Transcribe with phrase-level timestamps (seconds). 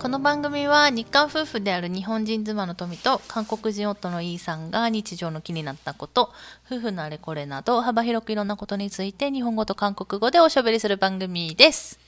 [0.00, 6.30] この番組は日韓夫婦である日本人妻の富と韓国人夫のイーさんが日常の気になったこと、
[6.70, 11.98] 夫婦のあれこれなど幅広くいろんなことについて日本語と韓国語でおしゃべりする番組です。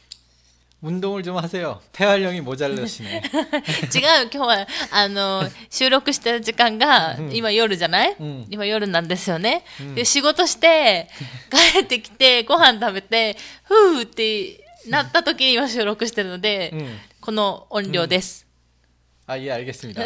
[0.83, 1.81] 운동을 좀 하세요.
[1.95, 3.23] 폐활량이 모자르시네.
[3.25, 9.65] 違う、今日は、あの、収録してる時間が、今夜じゃない、うん今夜なんですよね。
[9.95, 11.09] で、仕事して、
[11.73, 16.99] 帰ってきて、ご飯食べて、ふーってなった時に今収録してるので、 음.
[17.21, 18.47] この音量です。
[19.29, 20.03] 아, 예, 알겠습니다.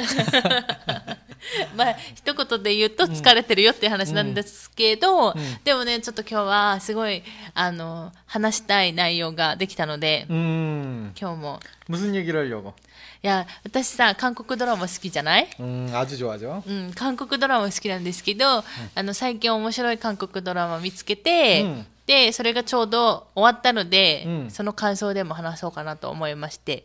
[1.77, 7.23] まあ、一言で言うと疲れてるよっていう話なんですけど、でもね、ちょっと今日はすごい、
[7.55, 11.61] あの、話したい内容ができたので、 음, 今日も。
[11.89, 12.73] 무슨 얘기를 하려고?
[13.23, 16.63] いや、私さ、韓国ドラマ好きじゃない 음, 아주 좋아하죠.
[16.67, 18.65] うん、韓国ドラマ好きなんですけど、
[18.95, 26.85] あの、最近面白い韓国ドラマ見つけて、うんで、それがちょうど終わったので、うんその感想でも話そうかなと思いまして、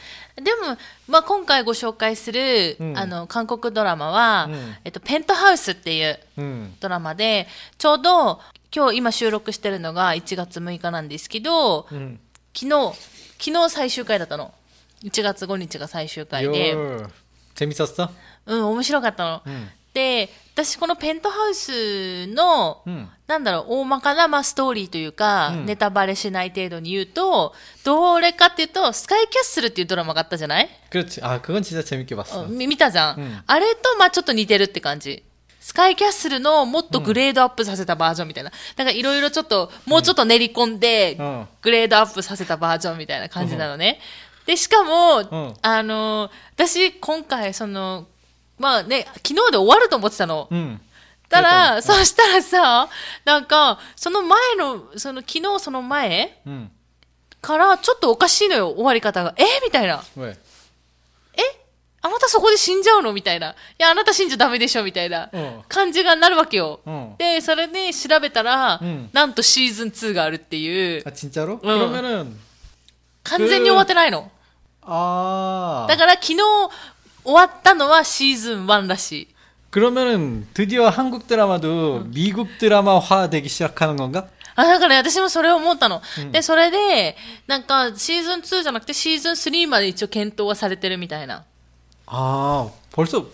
[0.40, 0.76] でも、
[1.08, 7.46] まあ、今回ご紹介する、うんあの、韓国ドラマは、うんえっと、ペントハウスっていう 음, ドラマで、
[7.78, 8.40] ちょうど、
[8.74, 12.18] 今日今収録してるのが1月6日なんですけど、 음.
[12.54, 12.96] 昨日、
[13.38, 14.52] 昨日最終回だったの。
[15.04, 17.08] 1月5日が最終回で、 요,
[17.54, 18.10] 재밌었어?
[18.46, 19.42] うん、面白かったの。
[19.90, 23.08] 음, で、私このペントハウスの、 음.
[23.26, 31.20] なんだろう、大まかな、まあ、ストーリーというか、うんネタバレしない程度に言うと、どれかっていうと、スカイキャッスルっていうドラマがあったじゃない 그렇지.
[31.22, 32.46] 아, 그건 진짜 재밌게 あ 봤어.
[32.46, 35.22] み見たじゃん,、うんあれと、まあちょっと似てるって感じ。
[35.60, 38.50] スカイキャッスルのもっとグレードアップさせたバージョンみたいな。
[38.76, 43.98] だからいろいろちょっと、もうちょっと練り込んで、うんグレードアップさせたバージョンみたいな感じなのね。
[44.46, 48.06] で、しかも、んあの、私今回その、
[48.60, 50.48] まあね、昨日で終わると思ってたの。
[50.50, 50.78] 음.
[51.28, 52.88] たら、そしたらさ、
[53.24, 56.70] なんか、その前の、その昨日その前 음.
[57.42, 59.34] からちょっとおかしいのよ、終わり方が。
[59.36, 60.02] えみたいな。
[60.16, 60.36] 왜?
[62.02, 63.50] あなたそこで死んじゃうのみたいな。
[63.50, 66.78] いや、あなた死んじゃダメでしょみたいなうん感じがなるわけよ。
[66.86, 71.58] うんで、それで調べたら、うんなんとシーズン2があるっていう、 아, 진짜로?
[71.58, 72.32] 그러면은
[73.24, 74.30] 完全に終わってないの。
[74.82, 75.88] 아.
[75.88, 76.36] だから昨日
[77.24, 79.28] 終わったのはシーズン1らしい。
[79.70, 84.28] 그러면은 드디어 한국 드라마도 미국 드라마화 되기 시작하는 건가?
[84.54, 86.00] あ、だからね私もそれを思ったの。
[86.32, 91.44] で、それで、なんかシーズン2じゃなくてシーズン3まで一応検討はされてるみたいな。
[92.06, 93.26] 아, 벌써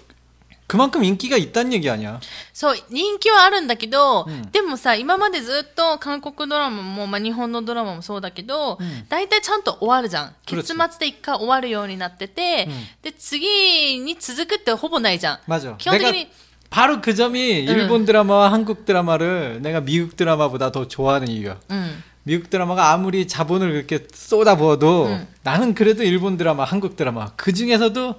[0.69, 2.19] 그만큼 인기가 있다는 얘기 아니야?
[2.55, 8.79] そう、人気はあるんだけど、うんでもさ、今までずっと韓国ドラマも、まあ、日本のドラマもそうだけど、ん
[9.09, 10.33] 大体ちゃんと終わるじゃん。
[10.47, 15.39] 그렇지 結末で一回終わるようになってて、うんで、次に続くってほぼないじゃん。
[15.47, 15.77] 맞아.
[15.77, 16.29] 基本的 내가 に、
[16.71, 21.59] 바로 그 점이 일본 드라마와 한국 드라마를 내가 미국 드라마보다 더 좋아하는 이유야.
[21.69, 22.03] うん。
[22.25, 25.29] 미국 드라마가 아무리 자본을 그렇게 쏟아부어도 음.
[25.43, 28.15] 나는 그래도 일본 드라마, 한국 드라마 그 중에서도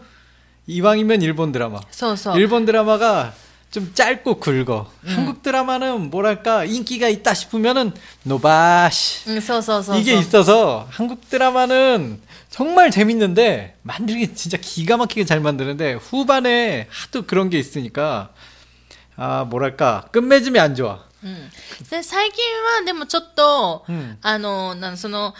[0.67, 1.81] 이왕이면 일본 드라마.
[1.91, 2.37] そうそう。
[2.37, 3.33] 일본 드라마가
[3.71, 4.91] 좀 짧고 굵어.
[5.05, 5.09] 음.
[5.15, 7.91] 한국 드라마는 뭐랄까 인기가 있다 싶으면은
[8.23, 9.99] 노바시 うん、そうそうそうそう。
[9.99, 17.49] 이게 있어서 한국 드라마는 정말 재밌는데 만들기 진짜 기가 막히게 잘 만드는데 후반에 하도 그런
[17.49, 18.29] 게 있으니까
[19.15, 20.99] 아 뭐랄까 끝맺음이 안 좋아.
[21.23, 21.49] うん。
[21.89, 22.43] で、最近
[22.79, 25.33] はでもちょっと、うんあの、なんその、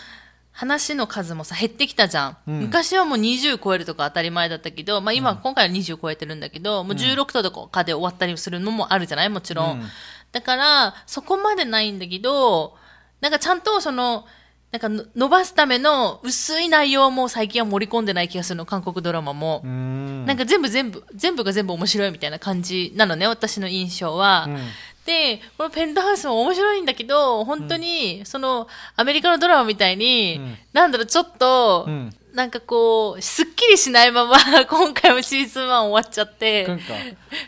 [0.59, 2.37] 話の数もさ、減ってきたじゃん。
[2.49, 9.29] うん昔はもう20超えるとか当たり前だったけど、まあ今、今回は20超えてるんだけど、もう16とかで終わったりするのもあるじゃない？
[9.29, 9.81] もちろん。
[9.81, 9.89] うん
[10.31, 12.77] だから、そこまでないんだけど、
[13.23, 14.27] なんかちゃんとその、
[14.73, 19.63] なんかの伸ばすための薄い内容も最近は盛り込んでない気がするの、韓国ドラマも。
[19.65, 20.27] 음.
[20.27, 24.45] なんか全部全部、全部が全部面白いみたいな感じなのね、私の印象は。
[24.49, 24.59] 음.
[25.08, 36.96] で、このペントハウスも面白いんだけど、本当に、その、アメリカのドラマみたいに、うんなんだろう、ちょっと、うんなんかこう、すっきりしないまま、 今回もシーズン1終わっちゃって、 그러니까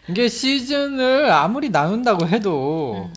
[0.07, 3.09] 이게 시즌을 아무리 나눈다고 해도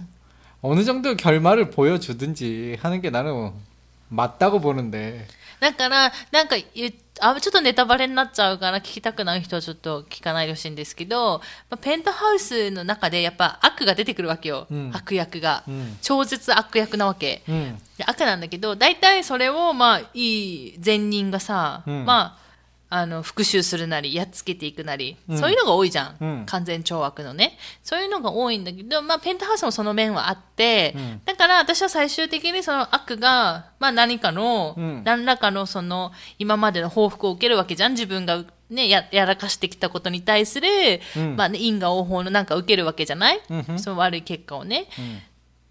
[0.63, 3.53] 어느 정도 결말을 보여주든지 하는 게 나는
[4.09, 5.27] 맞다고 보는데
[5.61, 6.93] だから、なんか言っ
[7.30, 14.68] あ、ちょっとネタバレになっちゃうから聞きたくない人はちょっと聞かないでほしいんですけど、まあ、ペントハウスの中でやっぱ悪が出てくるわけよ。
[14.70, 17.44] うん悪役が、うん超絶悪役なわけ。
[17.48, 17.78] 음.
[17.98, 22.43] で赤なんだけど、大体それを、まあ、いい善人がさ、うんまあ、
[22.96, 27.58] あの復讐するなりやっつけていくなり、うん、そういうのが多いじゃん、うん、完全懲悪のね。
[27.82, 37.94] そういうのが多いんだけど、まあ、ペンタハウスもその面はあって、うん、だから私は最終的にその悪が、まあ、何かの、何らかのその今までの報復を受けるわけじゃん。
[37.94, 40.68] 自分が、ね、ややらかしてきたことに対する、
[41.36, 43.42] まあね、因果応報のなんか受けるわけじゃない、
[43.78, 44.88] その悪い結果をね。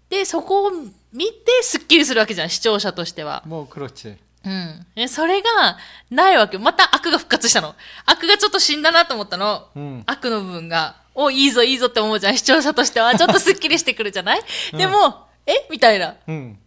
[0.09, 0.71] でそこを
[1.13, 3.43] 見てすっきりするわけじゃん視聴者としては。
[3.47, 4.85] もうクロッチうん。
[4.95, 5.77] えそれが、
[6.09, 6.57] ないわけ。
[6.57, 7.75] また悪が復活したの。
[8.05, 9.67] 悪がちょっと死んだなと思ったの。
[9.75, 10.97] うん悪の部分が。
[11.15, 13.13] お、いいぞ、いいぞって思うじゃん、視聴者としては。
[13.17, 14.41] ちょっとスッキリしてくるじゃない、
[14.73, 15.53] でも、え？
[15.69, 16.15] みたいな。
[16.27, 16.57] 음.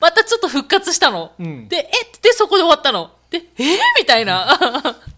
[0.00, 1.32] またちょっと復活したの。
[1.38, 2.18] うんで、え？
[2.20, 3.10] で、そこで終わったの。
[3.30, 3.78] で、え？
[3.98, 4.58] みたいな。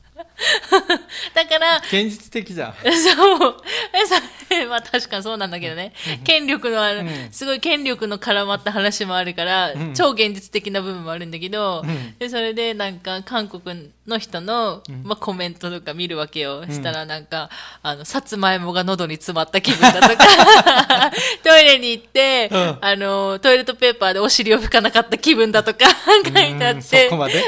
[1.34, 2.74] だから、現実的じゃん。
[2.74, 3.56] そう。
[3.92, 5.92] え、それ、まあ確かにそうなんだけどね。
[6.24, 7.28] 権力のある、うん。
[7.32, 9.94] すごい権力の絡まった話もあるから、ん。
[9.94, 12.14] 超現実的な部分もあるんだけど、ん。
[12.18, 16.65] で、それでなんか韓国の人の、まあコメントとか見るわけよ。
[16.65, 17.49] したらなんか、
[17.81, 21.11] あの、さつまいもが喉に詰まった気分だとか、
[21.43, 27.41] トイレに行って、うんあの、トイレットペーパーでお尻を拭かなかった気分だとか書いてあっうんて、そこまで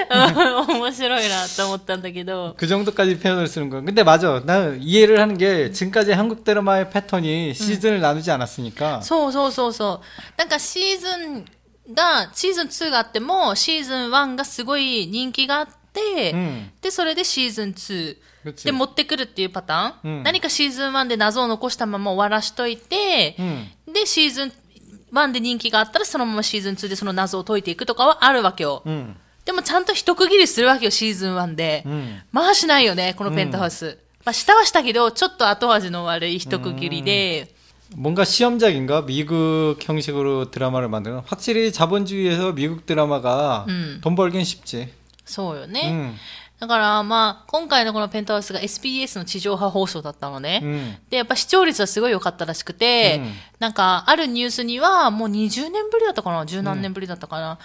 [0.69, 3.81] うん面白いなと思ったんだけど、 그 정도까지 표현을 쓰는 거야.
[3.81, 4.42] 근데 맞아.
[4.45, 9.01] 나는 이해를 하는 게 지금까지 한국 드라마의 패턴이 시즌을 나누지 않았으니까.
[9.01, 10.01] そうそうそうそう。
[10.38, 11.45] なんかシーズン
[11.94, 15.76] が、シーズン2があっても、シーズン1がすごい人気があって、
[16.34, 16.72] 음.
[16.81, 18.66] で、それでシーズン2 그렇지.
[18.66, 23.68] で持ってくるっていうパターン、うん何かシーズン1で謎を残したまま終わらしといて、 음.
[23.94, 24.54] で、シーズン
[25.13, 28.81] 1で人気があったらそのままシーズン2でその謎を解いていくとかはあるわけよ。
[28.86, 29.16] 음.
[29.45, 31.84] でもちゃんと一区切りするわけよ、シーズン1で。
[31.86, 32.22] 음.
[32.31, 33.98] まあしないよね、このペントハウス。
[34.25, 37.54] まあしたはしたけど、ちょっと後味の悪い一区切りで、
[37.95, 44.00] 뭔가 시험작인가 미국 형식으로 드라마를 만드는 확실히 자본주의에서 미국 드라마가 음.
[44.01, 44.90] 돈 벌긴 쉽지.
[45.28, 45.81] そうよね。
[45.84, 46.13] 음.
[46.60, 50.62] だから、まあ、今回のこのペントハウスが SBS の地上波放送だったのね。
[50.63, 50.95] 음.
[51.10, 57.57] で、やっぱ視聴率はすごい良かったらしくて、うんなんか、あるニュースには、もう20年ぶりだったかな十何年ぶりだったかな、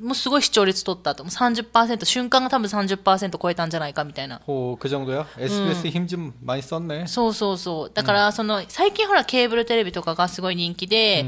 [0.00, 1.22] もうすごい視聴率取ったと。
[1.24, 4.40] もう30%、瞬間が多分30%超えたんじゃないかみたいな。
[4.46, 5.26] 오, 그 정도야?
[5.38, 7.06] SBS 힘 좀 많이 썼네.
[7.06, 7.90] そうそうそう。
[7.92, 11.26] だから、その、最近ほら、ケーブルテレビとかがすごい人気で、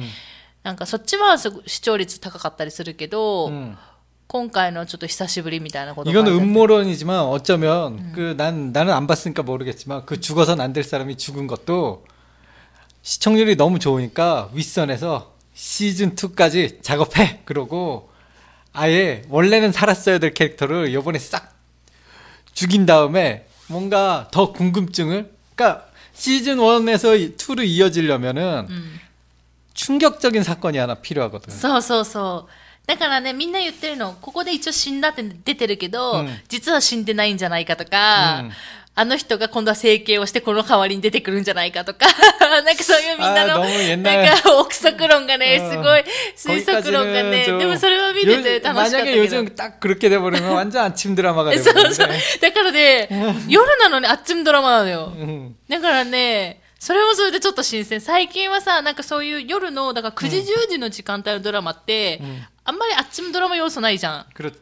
[0.63, 3.77] なんかそっちはすごい視聴率高かったりするけど、 음.
[4.29, 10.83] 今回のちょっと久しぶりみたいなことが 이거는 書いてあって 음모론이지만 어쩌면 그 난 나는 안 봤으니까 모르겠지만 그 죽어선 안 될
[10.85, 12.05] 사람이 죽은 것도
[13.03, 18.11] 시청률이 너무 좋으니까 윗선에서 시즌 2까지 작업해 그러고
[18.73, 21.55] 아예 원래는 살았어야 될 캐릭터를 요번에 싹
[22.55, 28.69] 죽인 다음에 뭔가 더 궁금증을 그러니까 시즌 1에서 2로 이어지려면은
[29.75, 31.53] 충격적인 사건이 하나 필요하거든.
[31.53, 32.51] そうそうそう。
[32.89, 38.53] だからね、みんな言ってるの、ここで一応死んだって出てるけど、うん実は死んでないんじゃないかとか、うん
[38.97, 42.07] あの人が今度は整形をしてこの代わりに出てくるんじゃないかとか、
[42.39, 46.05] なんかそういうみんなあーの、どうも言えなないんか憶測論がね、うんすごい
[46.63, 49.37] 推測論がね、 거기까지는 でも 좀 それは見てて楽しかった 만약에 けど。
[49.37, 52.39] 요즘 딱 그렇게 돼버리면 완전 아침 드라마가 そうそう 돼버리는데.
[52.41, 53.09] 。だからね、
[53.49, 55.13] 夜なのにあっちもドラマなのよ。
[55.17, 55.55] 음.
[55.69, 58.01] だからね、それもそれでちょっと新鮮。
[58.01, 62.21] 最近はさ、なんかそういう夜の、だから9時10時の時間帯のドラマって、
[62.70, 64.26] あんまりあっちもドラマ要素ないじゃん。
[64.32, 64.54] くる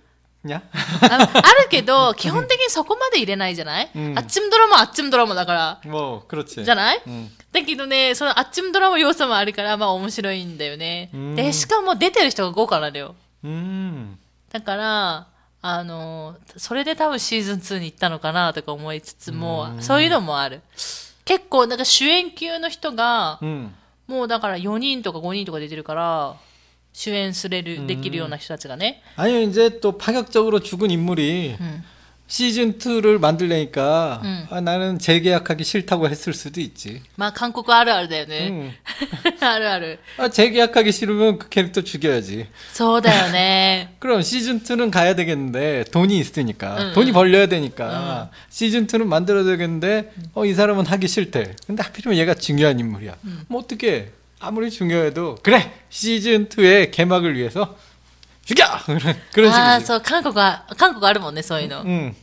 [0.44, 0.64] にゃ
[1.02, 5.82] ああるけど、基本的にそこまで入れないじゃない、うん、あっちもドラマ、あっちもドラマだから。
[5.84, 11.10] もう、じゃない、うん、だけどね、そのあっちもドラマ要素もあるから、まあ面白いんだよね。
[11.36, 13.16] で、しかも出てる人が豪華なんだよ。
[13.44, 14.18] うん。
[14.50, 15.28] だから、
[15.62, 20.62] あの、それで多分シーズン2に行ったのかなとか思いつつも、そういうのもある。
[21.26, 23.74] 結構、なんか主演級の人が、うん、
[24.08, 26.36] もうだから4人とか5人とか出てるから、
[27.02, 27.88] 주엔스레를 음.
[27.88, 29.02] 느낄 요나 히타치가네.
[29.18, 31.84] 아니요 이제 또 파격적으로 죽은 인물이 음.
[32.30, 34.48] 시즌 2를 만들려니까 음.
[34.50, 37.02] 아, 나는 재계약하기 싫다고 했을 수도 있지.
[37.16, 38.48] 막 한국 아르아르네.
[38.50, 38.74] 음.
[39.40, 39.96] 아르아르.
[40.18, 42.48] 아, 재계약하기 싫으면 그 캐릭터 죽여야지.
[42.74, 43.90] 저다요네.
[44.00, 47.14] 그럼 시즌 2는 가야 되겠는데 돈이 있으니까 응, 돈이 응.
[47.14, 48.36] 벌려야 되니까 음.
[48.50, 51.56] 시즌 2는 만들어야 되겠는데 어 이 사람은 하기 싫대.
[51.66, 53.16] 근데 하필이면 얘가 중요한 인물이야.
[53.48, 54.12] 뭐 어떻게?
[54.41, 57.77] 아무리 중요해도 그래 시즌 2의 개막을 위해서
[58.45, 58.65] 죽여
[59.33, 59.87] 그런 ああ、 식이지.
[59.87, 61.83] そう、韓国は、韓国あるもんね、そういうの。
[61.85, 62.15] 응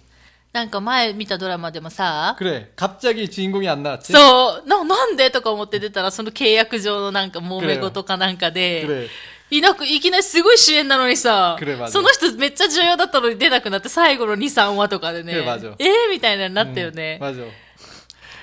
[0.52, 4.12] なんか前見たドラマでもさ、 그래 갑자기 주인공이 안 나왔지.
[4.12, 9.08] そう、な、なんでとか思って出たら、その契約上のなんか揉め事かなんかで、 그래
[9.52, 17.18] いなく、いきなりすごい主演なのにさくれば、ねその人めっちゃ重要だったのに出なくなって、最後の2、3話とかでね、くればぞえー、みたいなになったよね。
[17.22, 17.38] 맞아.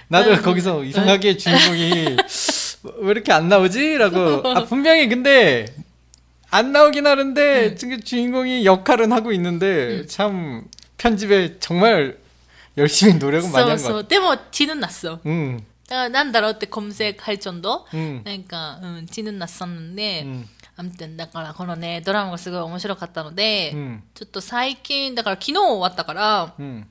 [0.09, 2.17] 나도 거기서 이상하게 주인공이
[3.01, 5.67] 왜 이렇게 안 나오지?라고 아 분명히 근데
[6.51, 10.65] 안 나오긴 하는데 지금 주인공이 역할은 하고 있는데 참
[10.99, 12.17] 편집에 정말
[12.77, 14.09] 열심히 노력은 많이 そ 한 う 것 そう 같아.
[14.09, 26.87] でも血ぬなっそう 응, だからなんだろうって검색할 정도 응, なんか、うん、血ぬなっさんで、 응, あむてんだからこのねドラマがすごい面白かったので、 응, ちょっと最近だから昨日終わったから 응.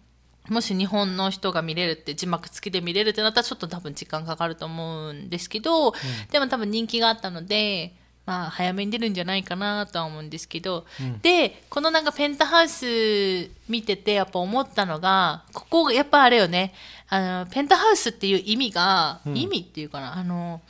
[0.48, 5.92] もし日本の人が見れるって字幕付きで見れるってなったらちょっと多分時間かかると思うんですけど、
[6.30, 7.94] でも多分人気があったので、
[8.26, 10.86] まあ早めに出るんじゃないかなとは思うんですけど、
[11.22, 16.74] で、このなんかペンタハウス見ててやっぱ思ったのが、ここがやっぱあれよね、
[17.08, 20.60] あの、ペンタハウスっていう意味が、意味っていうかな、あの、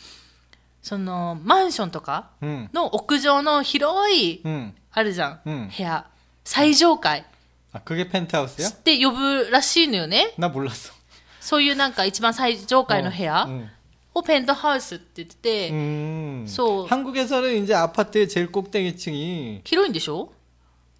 [0.82, 4.74] そのマンションとか 응, の屋上の広い、 응.
[4.92, 5.72] あるじゃん、うん。
[5.76, 6.06] 部屋。
[6.44, 7.24] 最上階
[7.73, 8.69] 아, 그게 펜트하우스야?
[8.69, 10.33] って呼ぶらしいのよね。
[10.37, 10.93] 나 몰랐어.
[11.41, 13.69] そういうなんか一番最上階の部屋 응.
[14.15, 16.45] をペントハウスって言ってて、 음.
[16.47, 20.31] 소- 한국에서는 이제 아파트의 제일 꼭대기층이 広いんでしょ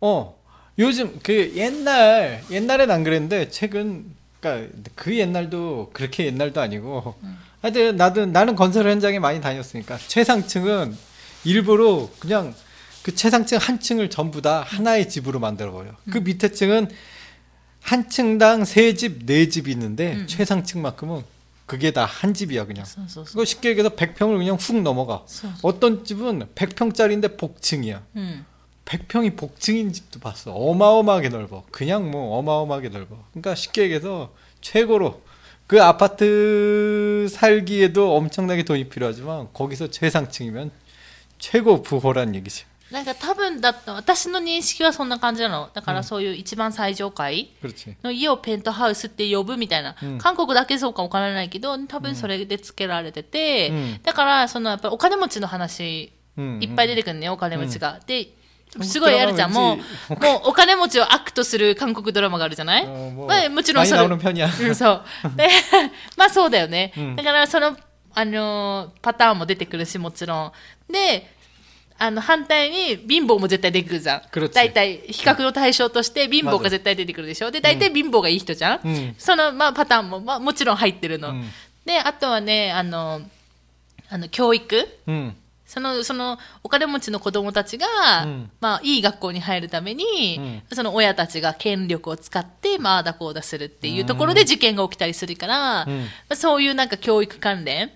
[0.01, 0.35] 어
[0.77, 7.15] 요즘 그 옛날 옛날엔 안 그랬는데 최근 그러니까 그 옛날도 그렇게 옛날도 아니고
[7.61, 10.95] 하여튼 나도 나는 건설 현장에 많이 다녔으니까 최상층은
[11.45, 12.53] 일부러 그냥
[13.02, 15.90] 그 최상층 한 층을 전부 다 하나의 집으로 만들어 버려.
[15.90, 16.12] 그 음.
[16.12, 16.88] 그 밑에 층은
[17.82, 20.26] 한 층당 세 집, 네 집이 있는데 음.
[20.26, 21.22] 최상층만큼은
[21.66, 22.84] 그게 다 한 집이야 그냥.
[23.24, 25.24] 그거 쉽게 얘기해서 100평을 그냥 훅 넘어가.
[25.62, 28.02] 어떤 집은 100평짜리인데 복층이야.
[28.16, 28.44] 음.
[28.84, 30.52] 100평이 복층인 집도 봤어.
[30.52, 31.62] 어마어마하게 넓어.
[31.70, 33.24] 그냥 뭐 어마어마하게 넓어.
[33.30, 35.22] 그러니까 쉽게 얘기해서 최고로
[35.68, 40.72] 그 아파트 살기에도 엄청나게 돈이 필요하지만 거기서 최상층이면
[41.38, 42.66] 최고 부호란 얘기죠.
[42.90, 47.50] なんか多分だと私の認識はそんな感じなのだからそういう一番最上階
[48.02, 56.12] の家をペントハウスって呼ぶみたいな、うん、韓国だけそうか分からないけど多分それでつけられてて、うん、だからそのやっぱお金持ちの話、
[56.60, 58.00] いっぱい出てくるねお金持ちが。
[58.06, 58.28] で
[58.82, 59.52] すごいやるじゃん。
[59.52, 59.76] もう、
[60.22, 62.86] もうお金持ちを悪とする韓国ドラマがあるじゃない？
[62.86, 64.00] まあ、もちろんそれ。
[64.62, 65.02] うん、そう。
[65.36, 65.48] で、
[66.16, 66.92] まあそうだよね。
[67.16, 67.76] だからその、
[68.14, 70.52] あの、パターンも出てくるし、もちろん。
[70.92, 71.34] で、
[72.02, 74.22] あの反対に貧乏も絶対出てくるじゃん。
[74.54, 77.50] 大体比較の対象として貧乏が絶対出てくるでしょ。
[77.50, 78.80] で大体貧乏がいい人じゃん。
[78.82, 81.28] うん、その、まあ、パターンも、まあ、もちろん入ってるの。
[81.28, 81.44] うん、
[81.84, 83.20] であとはねあの
[84.08, 87.86] あの教育、うん、そのそのお金持ちの子供たちが、
[88.62, 95.86] まあ、いい学校に入るために、その親たちが権力を使って、まあ、だこうだするっていうところで事件が起きたりするから、ま
[96.30, 97.92] あ、そういうなんか教育関連。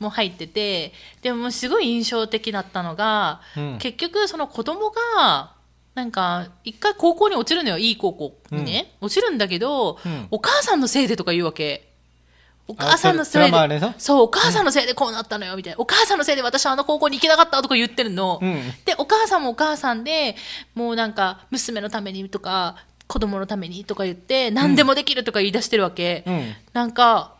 [0.00, 0.92] も入ってて
[1.22, 5.52] でもすごい印象的だったのが、うん、結局その子供が
[5.94, 7.78] なんか一回高校に落ちるのよ。
[7.78, 11.90] いい高校にね、うん、落ちるんだけど、うん、お母さんのせいでとか言うわけ。
[12.68, 15.80] お母さんのせいで、そう、お母さんのせいでこうなったのよ、みたいな。
[15.80, 18.40] お母さんのせいで私はあの高校に行けなかったとか言ってるの。
[18.84, 20.36] で、お母さんもお母さんで、
[20.76, 22.76] もうなんか、娘のためにとか、
[23.08, 26.24] 子供のためにとか言って、何でもできるとか言い出してるわけ。
[26.72, 27.34] なんか、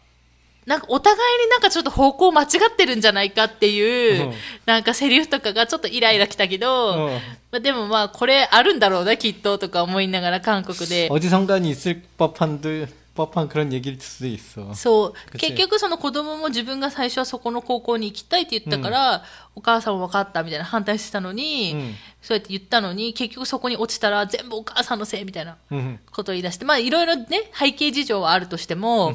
[0.65, 4.34] なんかお互いになんかちょっと方向間違ってるんじゃないかっていう、うん
[4.65, 7.20] なんかセリフとかがちょっとイライラきたけど、うんま
[7.58, 11.08] あ、でもまあこれあるんだろうなきっととか思いながら韓国で。
[11.12, 14.74] 어디선가는 있을 법한 들- 법한 그런 얘기일 수도 있어.
[14.74, 15.32] そう。
[15.32, 19.24] くち結局その子供も自分が最初はそこの高校に行きたいって言ったから、
[19.55, 26.00] お母さんも分かったみたいな反対してたのに、うんそうやって言ったのに、結局そこに落ちたら全部お母さんのせいみたいな 음.
[26.12, 29.13] ことを言い出して、まあいろいろね、背景事情はあるとしても、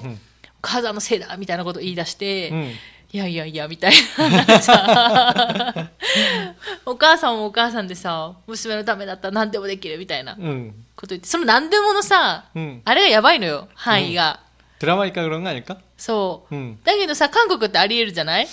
[0.64, 2.70] んお母さんのせいだみたいなことを言い出して、うん
[3.12, 4.28] いやいやいや、みたいな。
[4.28, 5.90] なんかさ
[6.86, 10.72] お母さんもお母さんでさ、娘のためだったら何でもできるみたいな 음.
[10.94, 12.80] こと言って、その何でものさ、 음.
[12.84, 14.38] あれがやばいのよ、範囲が。
[14.78, 15.78] 드라마니까 그런 거 아닐까?
[15.98, 16.54] そう。
[16.54, 16.78] 음.
[16.84, 18.46] だけどさ、韓国ってあり得るじゃない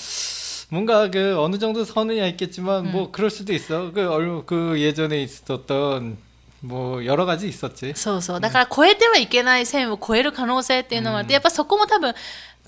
[0.69, 3.91] 뭔가 그 어느 정도 선은이 있겠지만 뭐 그럴 수도 있어.
[3.91, 6.17] 그, 얼- 그 예전에 있었던
[6.61, 7.93] 뭐 여러 가지 있었지.
[7.95, 8.39] そうそう。
[8.41, 12.13] だから超えてはいけない線を超える可能性っていうのはあって、やっぱそこも多分、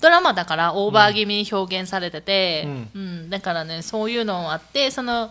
[0.00, 5.30] ドラマだからオーバー気味に表現されてて、うん、だからね、そういうのもあって、その、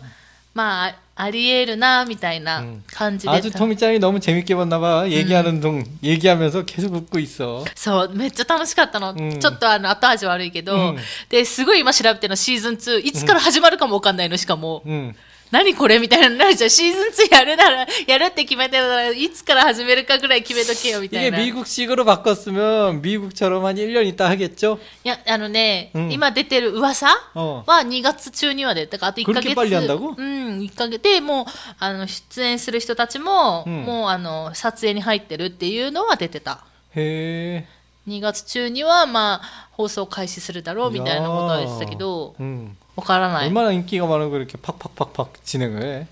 [0.54, 3.32] まあ、あり得るな、みたいな感じで。
[3.32, 5.08] 아주 토미짱이 너무 재밌게 봤나 봐.
[5.10, 7.66] 얘기하는 동 얘기하면서 계속 웃고 있어.
[7.76, 9.14] そう、めっちゃ楽しかったの。
[9.14, 10.98] うんちょっとあの、後味悪いけど、うん
[11.30, 14.84] で、すごい今調べてるのシーズン2、いつから始まるかもわかんないの、しかも。
[14.86, 15.16] 음.
[15.54, 16.70] 何これみたいなのになるじゃん。
[16.70, 21.40] シーズン2やるなら、やるって決めてるなら、いつから始めるかぐらい決めとけよ、みた 이게 いな。
[21.42, 24.78] い 미국식으로 바꿨으면 미국처럼 한 1년 있다 하겠죠?
[25.04, 27.64] や、あのね、うん今出てる噂어.
[27.66, 29.56] は2月中には出たから、あと1ヶ 그렇게 月。
[29.56, 30.14] 빨리 한다고?
[30.16, 31.02] うん、1ヶ月。
[31.02, 31.46] で、もう、
[31.80, 36.60] あの、出演する人たちも、うんもう、あの、撮影に入ってるっていうのは出てた。
[36.96, 37.64] 해.
[38.08, 42.76] 2月中には、まあ、放送開始するだろうみたいなことは言ってたけど、 음.
[42.96, 43.48] わからない。
[43.48, 46.08] 얼마나 인기가 많은 거 이렇게 팍팍팍팍 진행을 해.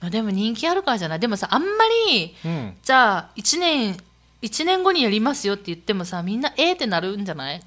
[0.00, 1.20] まあ、でも人気あるからじゃない。
[1.20, 1.68] でもさ、あんま
[2.08, 2.74] り、 음.
[2.82, 3.96] じゃあ、1年
[4.42, 7.60] 1年後にやりますよって言ってもさ、みんなえーってなるんじゃない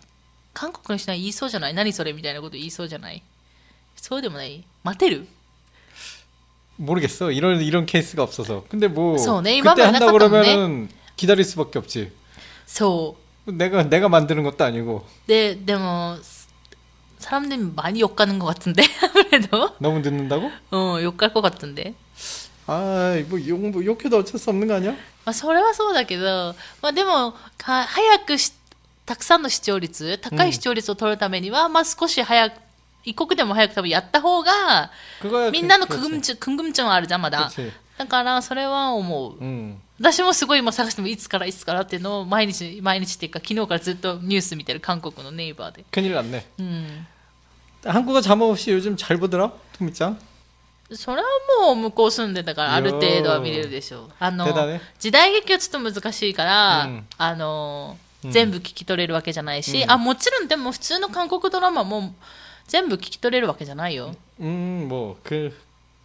[0.54, 3.22] 韓国の人は言いそうじゃない何それみたいなこと言いそうじゃない
[3.96, 5.28] そうでもない待てる
[6.78, 7.32] 모르겠어.
[7.32, 8.64] 이런 이런 케이스가 없어서.
[8.70, 12.12] 근데 뭐 그래서 네, 그때 이맘에 한다 나갔다 그러면은 기다릴 수밖에 없지.
[12.66, 13.16] そ
[13.48, 13.52] う。
[13.52, 16.18] 내가 내가 만드는 것도 아니고 で、でも、
[17.24, 20.52] 사람들이많이욕가는것같은데 아무래도 너무 늦는다고?
[20.72, 21.94] 어, 욕갈 것 같은데.
[22.68, 24.92] 아, 뭐욕 뭐 욕해도 어쩔 수 없는 거 아니야?
[25.26, 28.54] まあ、それはそうだけど、まあ、でも、か早くし
[29.06, 32.54] たくさんの視聴率、高い視聴率を取るためには、まあ、少し早く、
[33.04, 36.36] 一刻でも早く多分やった方が、 그거야 みんなの 그- 궁 그렇지.
[36.38, 37.50] 금증、궁금증あるじゃん、まだ。
[37.50, 37.72] 그렇지.
[37.98, 39.38] だから、それは思う。
[39.44, 39.78] 음.
[40.00, 45.84] 私もすごい今探してもいつからいつからっていうのを毎日、毎日っていうか昨日からずっとニュース見てる韓国のネイバーで。
[45.92, 46.46] 큰일 났네.
[46.60, 47.08] うん。
[47.84, 49.52] 한국어 자막 없이 요즘 잘 보더라.
[49.78, 50.18] 토미짱.
[50.92, 51.28] それは
[51.62, 54.10] もう向こう住んでたからある程度は見れるでしょう。
[54.20, 62.14] あの出たね、時代劇はちょっと難しいから、うんあの、うん全部聞き取れるわけじゃないし、うんあ、もちろんでも普通の韓国ドラマも
[62.68, 64.14] 全部聞き取れるわけじゃないよ。
[64.42, 65.54] 음, 뭐 그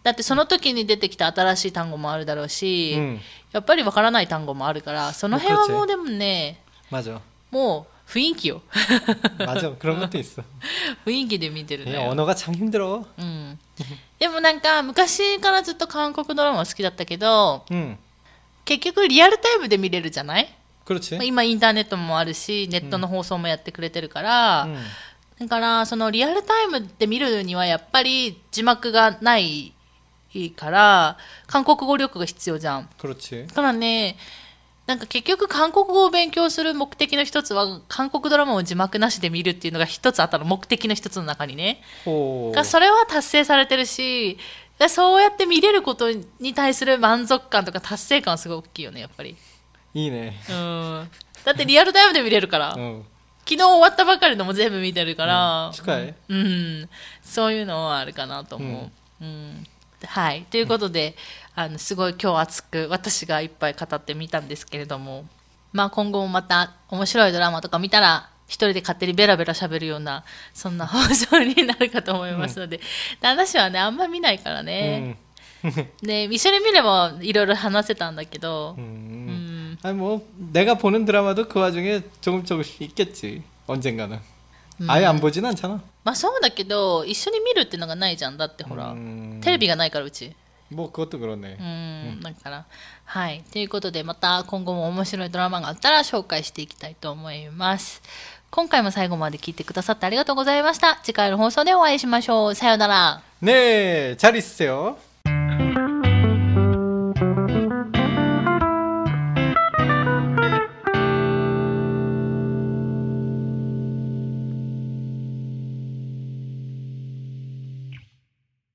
[0.01, 3.19] だってその時に出てきた新しい単語もあるだろうし、 음.
[3.51, 7.19] やっぱりわからない単語もあるから、その辺はもうでもね、 맞아.
[7.51, 8.61] もう 雰囲気よ。
[9.39, 9.71] 맞아.
[9.77, 10.43] 그런 것도 있어.
[11.05, 12.09] 雰囲気で見てるの 이 よ。
[12.09, 13.05] 언어가 참 힘들어.
[13.17, 13.59] うん。
[14.19, 17.97] でもなんか昔からずっと韓国ドラマ好きだったけど、 음.
[18.63, 20.55] 結局リアルタイムで見れるじゃない
[20.85, 21.15] 그렇지.
[21.17, 24.77] まあ今インターネットもあるし、ネットの放送もやってくれてるから、 음.
[25.39, 29.73] だからそのリアルタイムで見るにはやっぱり字幕がない
[30.55, 31.17] から、
[31.47, 32.89] 韓国語力が必要じゃん。
[32.99, 33.47] 그렇지.
[33.47, 34.15] だからね、
[34.90, 41.80] なんか結局韓国語を勉強する目的の一つは、韓国ドラマを字幕なしで見るっていうのが一つあったの、目的の一つの中にね。
[42.52, 44.36] がそれは達成されてるし、
[44.88, 49.36] そうやって見れることに対する満足感とか達成感はすごい大きいよね、やっぱり。
[49.94, 50.42] いいね。
[50.50, 51.08] うん。
[51.44, 52.74] だってリアルタイムで見れるから。
[52.74, 53.06] うん
[53.48, 56.88] 昨日終わったばかりのも全部見てるから、うん、近い、うん、
[57.22, 59.24] そういうのはあるかなと思う。
[59.24, 59.66] うん、うん、
[60.06, 61.16] はいということで、
[61.59, 65.25] あの、すごい今日熱く私がいっぱい語ってみたんですけれども、
[65.73, 70.23] まあ今後もまた面白いドラマとか見たら、一人で勝手にベラベラ喋るような、
[70.53, 72.83] そんな放送になるかと思いますので、で
[73.27, 75.17] 私はね、あんま見ないからね。
[75.63, 75.87] 음.
[76.03, 78.81] ね、一緒に見ればいろいろ話せたんだけど、 음.
[78.81, 83.41] うん、 아니 뭐 내가 보는 드라마도 그 와중에 조금 조금씩 있겠지.
[83.65, 84.19] 언젠가는.
[84.87, 85.81] 아예 안 보진 않잖아.
[86.03, 88.37] まあそうだけど、一緒に見るっていうのがないじゃん。
[88.37, 89.39] だってほら、 음.
[89.41, 90.35] テレビがないからうち。
[90.70, 91.56] もう変うってくるね。
[91.60, 91.62] う
[92.18, 92.64] ん、だから、
[93.04, 93.42] はい。
[93.52, 98.02] ということで、また今後も面白いドラマがあったら紹介していきたいと思います。
[98.50, 101.00] 今回も最後まで聞いてくださってありがとうございました。
[101.02, 102.54] 次回の放送でお会いしましょう。
[102.54, 103.22] さようなら。
[103.42, 104.98] ねえ、チャリっすよ。